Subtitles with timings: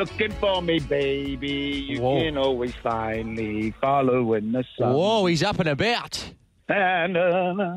[0.00, 2.20] you're looking for me, baby, you Whoa.
[2.20, 4.94] can always find me following the sun.
[4.94, 6.32] Whoa, he's up and about.
[6.68, 7.76] And, uh, na.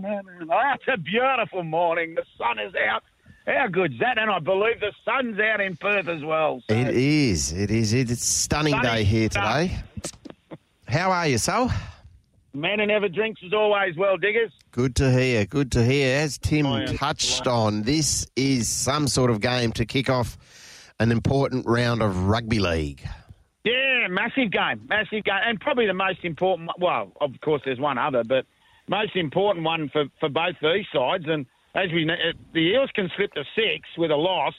[0.49, 2.15] Oh, it's a beautiful morning.
[2.15, 3.03] The sun is out.
[3.45, 4.17] How good's that?
[4.17, 6.63] And I believe the sun's out in Perth as well.
[6.69, 6.75] So.
[6.75, 7.51] It is.
[7.51, 7.91] It is.
[7.93, 9.61] It's a stunning Sunny day here stuff.
[9.61, 9.83] today.
[10.87, 11.69] How are you, Sol?
[12.53, 14.51] Man who never drinks is always well, diggers.
[14.71, 15.45] Good to hear.
[15.45, 16.19] Good to hear.
[16.19, 20.37] As Tim touched on, this is some sort of game to kick off
[21.03, 23.05] an important round of rugby league.
[23.65, 26.69] Yeah, massive game, massive game, and probably the most important.
[26.79, 28.45] Well, of course, there's one other, but
[28.87, 31.25] most important one for, for both these sides.
[31.27, 32.15] And as we know,
[32.53, 34.53] the Eels can slip to six with a loss,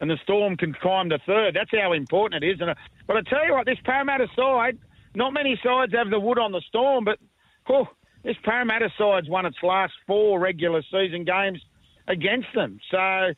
[0.00, 1.54] and the Storm can climb to third.
[1.54, 2.60] That's how important it is.
[2.60, 2.74] And uh,
[3.06, 4.78] but I tell you what, this Parramatta side,
[5.14, 7.18] not many sides have the wood on the Storm, but
[7.68, 7.88] oh,
[8.22, 11.60] this Parramatta side's won its last four regular season games
[12.06, 12.80] against them.
[12.90, 13.32] So,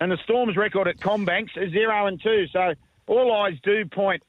[0.00, 2.46] and the Storm's record at CommBank's is zero and two.
[2.52, 2.74] So
[3.06, 4.22] all eyes do point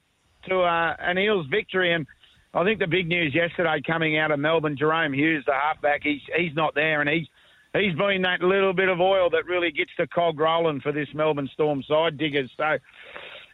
[0.48, 1.92] to uh, an Eels victory.
[1.92, 2.06] And
[2.54, 6.22] I think the big news yesterday coming out of Melbourne, Jahrome Hughes, the halfback, he's
[6.36, 7.26] he's not there, and he's
[7.74, 11.08] he's been that little bit of oil that really gets the cog rolling for this
[11.14, 12.50] Melbourne Storm side diggers.
[12.56, 12.78] So,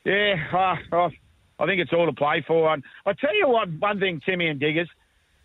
[0.04, 1.08] yeah, uh,
[1.58, 2.72] I think it's all to play for.
[2.72, 4.88] And I tell you what, one thing, Timmy and diggers,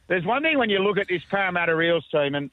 [0.08, 2.50] there's one thing when you look at this Parramatta Eels team, and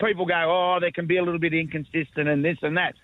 [0.00, 2.94] people go, oh, they can be a little bit inconsistent and this and that.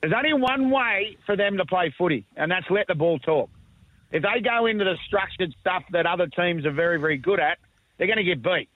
[0.00, 3.50] There's only one way for them to play footy, and that's let the ball talk.
[4.12, 7.58] If they go into the structured stuff that other teams are very, very good at,
[7.98, 8.68] they're going to get beat.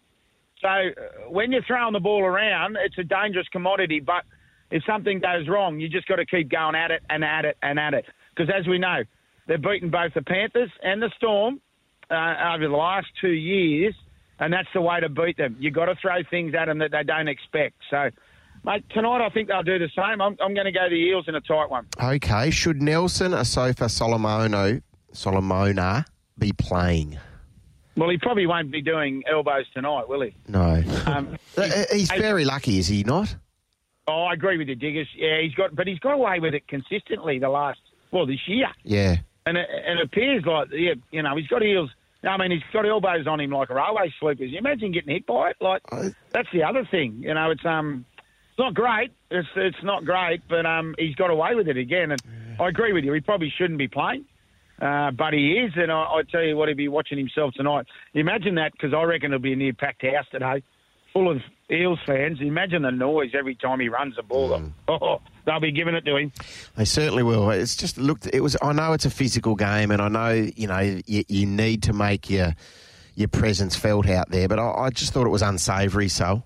[0.61, 4.01] So uh, when you're throwing the ball around, it's a dangerous commodity.
[4.01, 4.25] But
[4.71, 7.57] if something goes wrong, you just got to keep going at it and at it
[7.63, 8.07] and at it.
[8.35, 9.03] Because as we know,
[9.47, 11.61] they've beaten both the Panthers and the Storm
[12.11, 13.95] uh, over the last two years,
[14.41, 15.57] and that's the way to beat them.
[15.61, 17.77] You've got to throw things at them that they don't expect.
[17.91, 18.11] So,
[18.65, 20.21] mate, tonight I think they'll do the same.
[20.21, 21.87] I'm, I'm going to go the Eels in a tight one.
[22.03, 26.05] Okay, should Nelson, Asofa, Solomono, Solomona
[26.39, 27.19] be playing?
[27.97, 30.35] Well, he probably won't be doing elbows tonight, will he?
[30.49, 30.83] No.
[31.07, 33.35] Um, Uh, He's very lucky, is he not?
[34.07, 35.09] Oh, I agree with you, Diggers.
[35.17, 37.81] Yeah, he's got, but he's got away with it consistently the last,
[38.13, 39.17] well, this year, Yeah.
[39.47, 41.91] and it, and it appears like, yeah, you know, he's got heels.
[42.23, 44.51] I mean, he's got elbows on him like a railway sleepers.
[44.51, 45.57] You imagine getting hit by it?
[45.61, 47.17] Like I- that's the other thing.
[47.21, 48.05] You know, it's um,
[48.51, 49.11] it's not great.
[49.31, 52.13] It's it's not great, but um, he's got away with it again.
[52.13, 52.23] And
[52.61, 53.13] I agree with you.
[53.15, 54.27] He probably shouldn't be playing.
[54.81, 57.85] Uh, but he is, and I, I tell you what, he'll be watching himself tonight.
[58.15, 60.63] Imagine that, because I reckon it'll be a near packed house today,
[61.13, 62.41] full of Eels fans.
[62.41, 64.63] Imagine the noise every time he runs the ball.
[64.89, 66.33] Oh, they'll be giving it to him.
[66.77, 67.51] They certainly will.
[67.51, 68.29] It's just looked.
[68.33, 68.57] It was.
[68.61, 71.93] I know it's a physical game, and I know you know you, you need to
[71.93, 72.55] make your
[73.15, 74.49] your presence felt out there.
[74.49, 76.09] But I, I just thought it was unsavoury.
[76.09, 76.43] So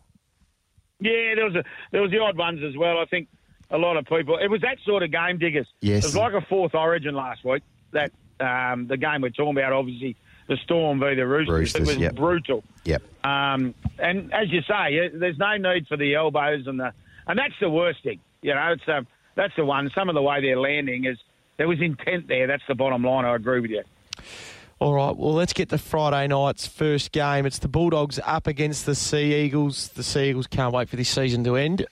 [1.00, 2.98] Yeah, there was a, there was the odd ones as well.
[2.98, 3.28] I think
[3.70, 4.38] a lot of people.
[4.38, 5.66] It was that sort of game, diggers.
[5.80, 6.04] Yes.
[6.04, 7.62] it was like a fourth Origin last week.
[7.92, 10.16] That um, the game we're talking about, obviously,
[10.46, 11.54] the Storm v the Roosters.
[11.54, 12.14] Roosters, it was yep.
[12.14, 12.64] brutal.
[12.84, 13.02] yep.
[13.24, 16.92] Um, and as you say, uh, there's no need for the elbows and the,
[17.26, 18.20] and that's the worst thing.
[18.42, 19.90] You know, it's um, that's the one.
[19.94, 21.18] Some of the way they're landing is
[21.56, 22.46] there was intent there.
[22.46, 23.24] That's the bottom line.
[23.24, 23.82] I agree with you.
[24.80, 27.46] All right, well, let's get to Friday night's first game.
[27.46, 29.88] It's the Bulldogs up against the Sea Eagles.
[29.88, 31.86] The Sea Eagles can't wait for this season to end.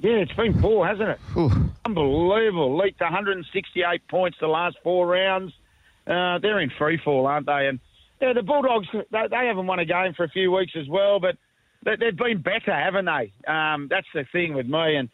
[0.00, 1.18] Yeah, it's been poor, hasn't it?
[1.32, 1.70] Whew.
[1.84, 2.76] Unbelievable.
[2.76, 5.52] Leaked 168 points the last four rounds.
[6.08, 7.68] Uh, they're in free fall, aren't they?
[7.68, 7.80] And
[8.20, 11.20] yeah, the Bulldogs, they, they haven't won a game for a few weeks as well,
[11.20, 11.36] but
[11.84, 13.32] they, they've been better, haven't they?
[13.46, 14.96] Um, that's the thing with me.
[14.96, 15.08] And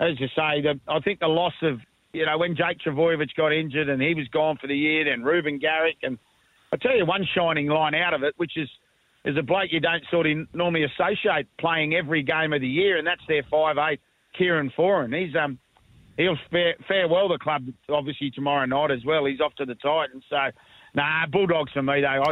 [0.00, 1.80] as you say, the, I think the loss of,
[2.12, 5.24] you know, when Jake Trbojevic got injured and he was gone for the year, then
[5.24, 5.96] Reuben Garrick.
[6.02, 6.18] And
[6.72, 8.68] I tell you one shining line out of it, which is
[9.24, 12.98] is a bloke you don't sort of normally associate playing every game of the year,
[12.98, 13.76] and that's their five
[14.36, 15.18] Kieran Foran.
[15.18, 15.58] He's um
[16.16, 19.24] he'll fare, fare the club obviously tomorrow night as well.
[19.24, 20.50] He's off to the Titans, so
[20.94, 22.22] nah Bulldogs for me though.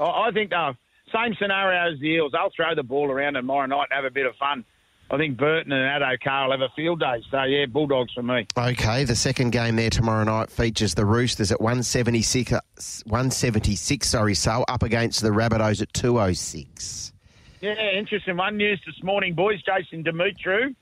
[0.00, 0.76] I I think they'll
[1.12, 2.32] same scenario as the Eels.
[2.32, 4.64] They'll throw the ball around tomorrow night and have a bit of fun.
[5.10, 7.22] I think Burton and Addo Carr will have a field day.
[7.30, 8.46] So yeah, Bulldogs for me.
[8.56, 12.60] Okay, the second game there tomorrow night features the Roosters at 176, uh,
[13.06, 17.12] 176 sorry, so up against the Rabbitohs at 206.
[17.60, 18.56] Yeah, interesting one.
[18.58, 19.62] News this morning, boys.
[19.62, 20.76] Jason Demetriou,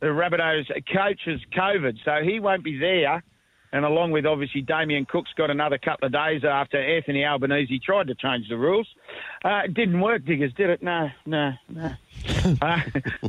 [0.00, 3.22] the Rabbitohs coach, has COVID, so he won't be there.
[3.72, 8.06] And along with obviously Damien Cook's got another couple of days after Anthony Albanese tried
[8.06, 8.88] to change the rules.
[9.44, 10.82] Uh, it didn't work, Diggers, did it?
[10.82, 11.92] No, no, no.
[12.62, 12.80] uh,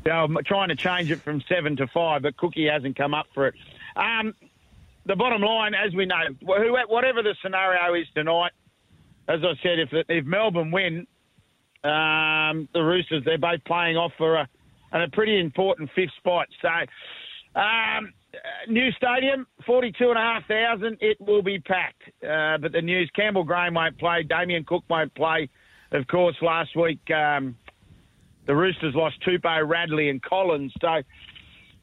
[0.03, 3.27] they were trying to change it from seven to five, but Cookie hasn't come up
[3.33, 3.55] for it.
[3.95, 4.35] Um,
[5.05, 8.51] the bottom line, as we know, whatever the scenario is tonight,
[9.27, 11.07] as I said, if if Melbourne win,
[11.83, 14.49] um, the Roosters, they're both playing off for a,
[14.91, 16.47] and a pretty important fifth spot.
[16.61, 18.13] So, um,
[18.67, 20.97] new stadium, 42,500.
[21.01, 22.03] It will be packed.
[22.23, 24.23] Uh, but the news Campbell Graham won't play.
[24.23, 25.49] Damien Cook won't play.
[25.91, 27.55] Of course, last week um,
[28.45, 30.73] the Roosters lost Tupou, Radley, and Collins.
[30.81, 31.01] So,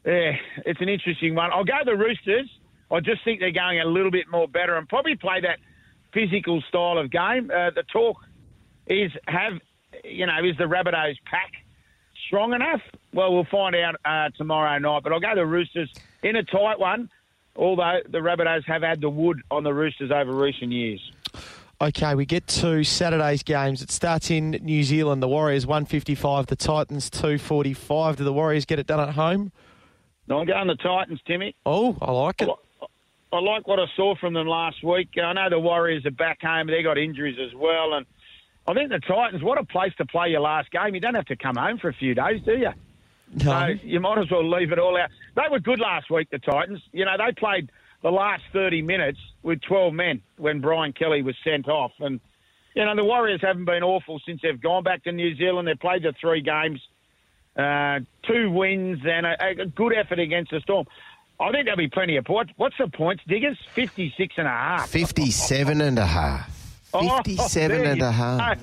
[0.06, 0.32] yeah,
[0.66, 1.50] it's an interesting one.
[1.52, 2.48] I'll go the Roosters.
[2.90, 5.58] I just think they're going a little bit more better and probably play that
[6.12, 7.50] physical style of game.
[7.50, 8.16] Uh, the talk
[8.86, 9.54] is have,
[10.04, 11.52] you know, is the Rabbitohs pack
[12.26, 12.80] strong enough?
[13.12, 15.02] Well, we'll find out uh, tomorrow night.
[15.02, 15.90] But I'll go the Roosters
[16.22, 17.10] in a tight one,
[17.56, 21.00] although the Rabbitohs have had the wood on the Roosters over recent years.
[21.80, 23.82] Okay, we get to Saturday's games.
[23.82, 25.22] It starts in New Zealand.
[25.22, 28.16] The Warriors 155, the Titans 245.
[28.16, 29.52] Do the Warriors get it done at home?
[30.26, 31.54] No, I'm going the Titans, Timmy.
[31.66, 32.48] Oh, I like it.
[33.32, 35.08] I like what I saw from them last week.
[35.22, 36.68] I know the Warriors are back home.
[36.68, 38.06] They got injuries as well, and
[38.66, 39.42] I think the Titans.
[39.42, 40.94] What a place to play your last game.
[40.94, 42.72] You don't have to come home for a few days, do you?
[43.44, 43.44] No.
[43.44, 45.10] So you might as well leave it all out.
[45.34, 46.80] They were good last week, the Titans.
[46.92, 47.70] You know, they played
[48.02, 51.92] the last 30 minutes with 12 men when Brian Kelly was sent off.
[52.00, 52.20] And,
[52.74, 55.66] you know, the Warriors haven't been awful since they've gone back to New Zealand.
[55.68, 56.80] They've played the three games,
[57.56, 60.86] uh, two wins, and a, a good effort against the Storm.
[61.40, 62.52] I think there'll be plenty of points.
[62.56, 63.58] What's the points, Diggers?
[63.74, 64.88] 56 and a half.
[64.88, 66.63] 57 and a half.
[67.00, 68.62] 57 oh, and a half.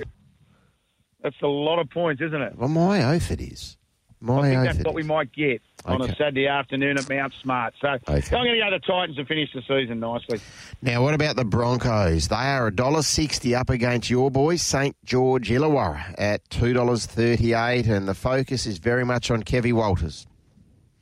[1.23, 2.57] That's a lot of points, isn't it?
[2.57, 3.77] Well, my oath it is.
[4.19, 6.11] My I think oath that's what we might get on Okay.
[6.11, 7.73] a Saturday afternoon at Mount Smart.
[7.81, 10.39] So I'm going to go to the Titans and finish the season nicely.
[10.81, 12.27] Now, what about the Broncos?
[12.27, 14.95] They are $1.60 up against your boys, St.
[15.03, 20.27] George Illawarra, at $2.38, and the focus is very much on Kevy Walters.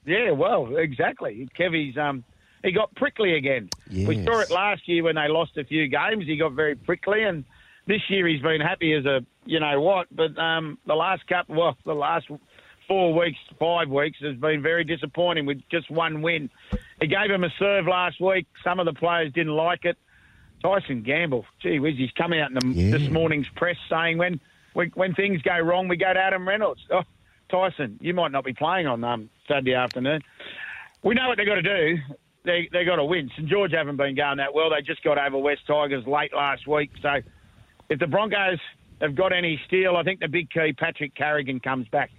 [0.06, 1.48] Yeah, well, exactly.
[1.58, 2.24] Kevy's um,
[2.63, 3.69] he got prickly again.
[4.07, 6.25] We saw it last year when they lost a few games.
[6.25, 7.44] He got very prickly, and
[7.88, 10.07] this year he's been happy as a you know what.
[10.15, 12.27] But um, the last couple, well, the last
[12.88, 16.50] four weeks, five weeks has been very disappointing with just one win.
[17.00, 18.47] He gave him a serve last week.
[18.63, 19.97] Some of the players didn't like it.
[20.61, 22.97] Tyson Gamble, gee whiz, he's come out in the, Yeah.
[22.97, 24.41] this morning's press saying when,
[24.73, 26.81] when when things go wrong, we go to Adam Reynolds.
[26.91, 27.03] Oh,
[27.50, 30.21] Tyson, you might not be playing on um, Saturday afternoon.
[31.01, 31.97] We know what they've got to do.
[32.44, 33.30] They they got to win.
[33.36, 34.69] St George haven't been going that well.
[34.69, 36.91] They just got over West Tigers late last week.
[37.01, 37.21] So
[37.89, 38.59] if the Broncos
[39.01, 42.12] have got any steel, I think the big key, Patrick Carrigan, comes back.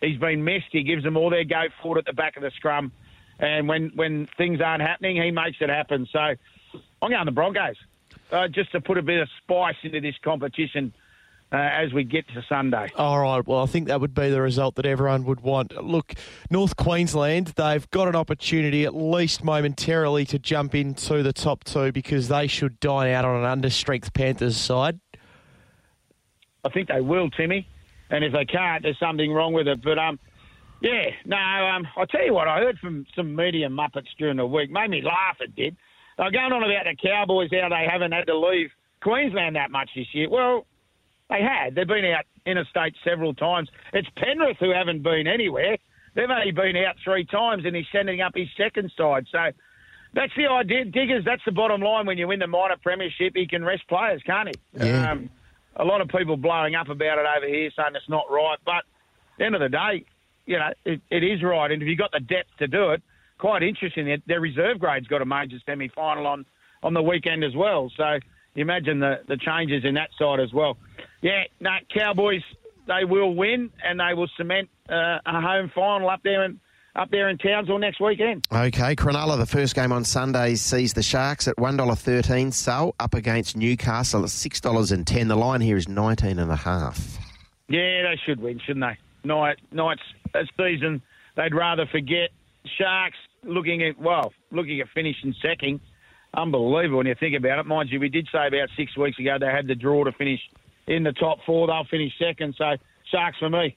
[0.00, 0.66] He's been missed.
[0.70, 2.92] He gives them all their go forward at the back of the scrum.
[3.38, 6.06] And when, when things aren't happening, he makes it happen.
[6.10, 7.76] So I'm going the Broncos
[8.30, 10.92] uh, just to put a bit of spice into this competition
[11.52, 12.88] uh, as we get to Sunday.
[12.96, 13.46] All right.
[13.46, 15.72] Well, I think that would be the result that everyone would want.
[15.82, 16.14] Look,
[16.50, 21.92] North Queensland, they've got an opportunity, at least momentarily, to jump into the top two
[21.92, 24.98] because they should dine out on an understrength Panthers side.
[26.64, 27.68] I think they will, Timmy.
[28.10, 29.82] And if they can't, there's something wrong with it.
[29.82, 30.18] But um,
[30.80, 31.36] yeah, no.
[31.36, 32.48] Um, I'll tell you what.
[32.48, 34.70] I heard from some media muppets during the week.
[34.70, 35.36] Made me laugh.
[35.40, 35.76] It did.
[36.18, 38.70] They were going on about the Cowboys how they haven't had to leave
[39.02, 40.28] Queensland that much this year.
[40.30, 40.66] Well,
[41.28, 41.74] they had.
[41.74, 43.68] They've been out interstate several times.
[43.92, 45.76] It's Penrith who haven't been anywhere.
[46.14, 49.26] They've only been out three times, and he's sending up his second side.
[49.30, 49.50] So
[50.14, 51.24] that's the idea, Diggers.
[51.24, 52.06] That's the bottom line.
[52.06, 54.54] When you win the minor premiership, he can rest players, can't he?
[54.86, 55.12] Yeah.
[55.12, 55.30] Um,
[55.76, 58.56] a lot of people blowing up about it over here, saying it's not right.
[58.64, 58.84] But at
[59.38, 60.04] the end of the day,
[60.46, 61.70] you know, it, it is right.
[61.70, 63.02] And if you've got the depth to do it,
[63.38, 64.22] quite interesting.
[64.26, 66.46] Their, reserve grade's got a major semi final on,
[66.82, 67.92] on the weekend as well.
[67.94, 68.18] So
[68.54, 70.78] you imagine the, the changes in that side as well.
[71.22, 72.42] Yeah, no, Cowboys,
[72.86, 76.60] they will win and they will cement uh, a home final up there in,
[76.94, 78.46] up there in Townsville next weekend.
[78.52, 83.56] Okay, Cronulla, the first game on Sunday sees the Sharks at $1.13, so up against
[83.56, 85.28] Newcastle at six dollars and ten.
[85.28, 87.18] The line here is 19 and a half.
[87.68, 89.28] Yeah, they should win, shouldn't they?
[89.28, 90.02] Night, Knights
[90.34, 91.02] a season,
[91.36, 92.30] they'd rather forget.
[92.78, 95.80] Sharks looking at, well, looking at finishing second.
[96.34, 97.66] Unbelievable when you think about it.
[97.66, 100.40] Mind you, we did say about six weeks ago they had the draw to finish
[100.86, 101.66] in the top four.
[101.66, 102.76] They'll finish second, so
[103.10, 103.76] Sharks for me.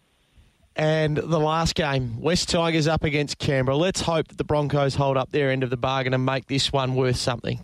[0.75, 3.75] And the last game, West Tigers up against Canberra.
[3.75, 6.71] Let's hope that the Broncos hold up their end of the bargain and make this
[6.71, 7.59] one worth something.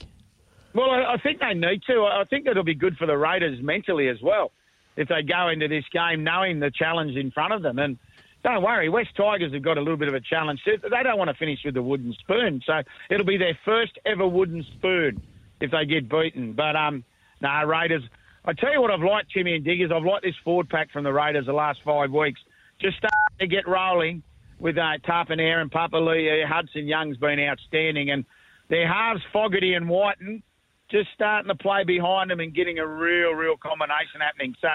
[0.73, 2.01] Well, I, think they need to.
[2.01, 4.51] I I think it'll be good for the Raiders mentally as well
[4.97, 7.79] if they go into this game knowing the challenge in front of them.
[7.79, 7.97] And
[8.43, 10.61] don't worry, West Tigers have got a little bit of a challenge.
[10.65, 14.27] They don't want to finish with the wooden spoon, so it'll be their first ever
[14.27, 15.21] wooden spoon
[15.61, 16.51] if they get beaten.
[16.53, 17.05] But um,
[17.41, 18.03] no, Raiders.
[18.47, 19.91] I tell you what, I've liked Timmy and Diggers.
[19.93, 22.39] I've liked this forward pack from the Raiders the last five weeks.
[22.79, 24.21] Just starting to get rolling
[24.59, 26.45] with uh, Tapine and Papalii.
[26.45, 28.23] Hudson Young's been outstanding, and
[28.69, 30.43] their halves Fogarty and Wighton
[30.91, 34.55] just starting to play behind them and getting a real, real combination happening.
[34.61, 34.67] So,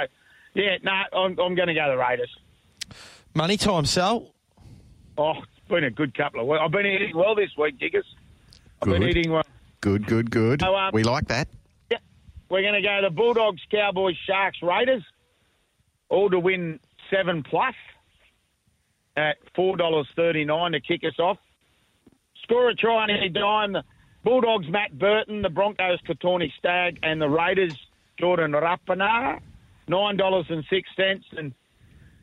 [0.54, 2.30] yeah, no, I'm, I'm going to go the Raiders.
[3.34, 4.34] Money time, Sal.
[5.16, 6.60] Oh, it's been a good couple of weeks.
[6.64, 8.06] I've been eating well this week, Diggers.
[8.82, 9.16] I've been Good.
[9.16, 9.44] eating well.
[9.80, 10.62] Good, good, good.
[10.64, 11.46] Oh, um, we like that.
[12.50, 15.04] We're going to go the Bulldogs, Cowboys, Sharks, Raiders,
[16.09, 17.75] all to win seven plus
[19.16, 21.38] at four dollars thirty nine to kick us off.
[22.42, 23.73] Score a try on any dime.
[23.73, 23.85] The
[24.25, 27.75] Bulldogs, Matt Burton, the Broncos, Kotoni Staggs, and the Raiders,
[28.19, 29.40] Jordan Rapana,
[29.87, 31.26] nine dollars and six cents.
[31.37, 31.54] And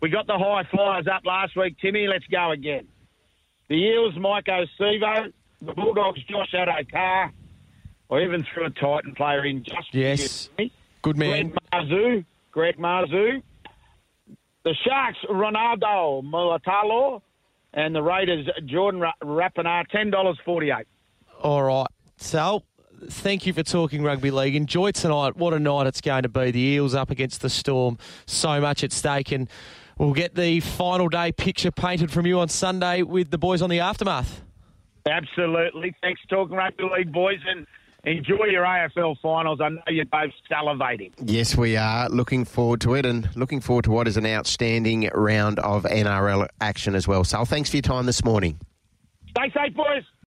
[0.02, 2.08] we got the high flyers up last week, Timmy.
[2.08, 2.88] Let's go again.
[3.70, 5.32] The Eels, Maika Sivo,
[5.62, 7.32] the Bulldogs, Josh Addo-Carr.
[8.10, 10.50] I even threw a Titan player in just Yes.
[11.02, 11.50] Good man.
[11.50, 13.42] Greg Marzhew, Greg Marzhew.
[14.64, 17.22] The Sharks, Ronaldo Mulitalo.
[17.74, 20.86] And the Raiders, Jordan Ra- Rapana, $10.48.
[21.44, 21.86] All right.
[22.16, 22.64] So,
[23.08, 24.56] thank you for talking rugby league.
[24.56, 25.36] Enjoy tonight.
[25.38, 26.50] What a night it's going to be.
[26.50, 28.00] The Eels up against the Storm.
[28.26, 29.32] So much at stake.
[29.32, 29.48] And
[30.00, 33.70] we'll get the final day picture painted from you on Sunday with the boys on
[33.70, 34.42] the aftermath.
[35.08, 35.94] Absolutely.
[36.02, 37.68] Thanks for talking rugby league, boys, and
[38.08, 39.60] enjoy your AFL finals.
[39.62, 41.12] I know you're both salivating.
[41.24, 45.10] Yes, we are looking forward to it and looking forward to what is an outstanding
[45.14, 47.24] round of NRL action as well.
[47.24, 48.60] So, thanks for your time this morning.
[49.30, 50.04] Stay safe, boys.